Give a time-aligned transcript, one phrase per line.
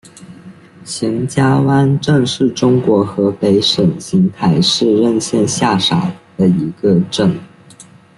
[0.83, 7.39] 邢家湾镇是中国河北省邢台市任县下辖的一个镇。